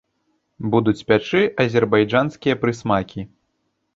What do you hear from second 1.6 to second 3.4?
азербайджанскія прысмакі.